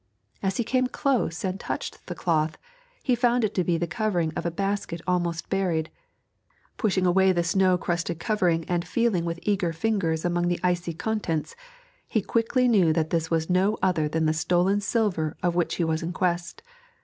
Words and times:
As 0.41 0.57
he 0.57 0.63
came 0.63 0.87
close 0.87 1.43
and 1.43 1.59
touched 1.59 2.07
the 2.07 2.15
cloth 2.15 2.57
he 3.03 3.13
found 3.13 3.43
it 3.43 3.53
to 3.53 3.63
be 3.63 3.77
the 3.77 3.85
covering 3.85 4.33
of 4.35 4.47
a 4.47 4.49
basket 4.49 4.99
almost 5.05 5.47
buried; 5.47 5.91
pushing 6.75 7.05
away 7.05 7.31
the 7.31 7.43
snow 7.43 7.77
crusted 7.77 8.19
covering 8.19 8.65
and 8.65 8.83
feeling 8.87 9.25
with 9.25 9.37
eager 9.43 9.71
fingers 9.71 10.25
among 10.25 10.47
the 10.47 10.59
icy 10.63 10.95
contents, 10.95 11.55
he 12.07 12.19
quickly 12.23 12.67
knew 12.67 12.91
that 12.93 13.11
this 13.11 13.29
was 13.29 13.47
no 13.47 13.77
other 13.83 14.07
than 14.09 14.25
the 14.25 14.33
stolen 14.33 14.81
silver 14.81 15.37
of 15.43 15.53
which 15.53 15.75
he 15.75 15.83
was 15.83 16.01
in 16.01 16.13
quest. 16.13 16.63